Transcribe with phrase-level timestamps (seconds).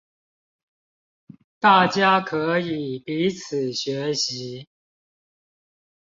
[1.59, 4.65] 大家可以彼此學習